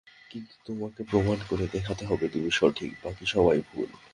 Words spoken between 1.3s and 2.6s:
করে দেখাতে হবে তুমি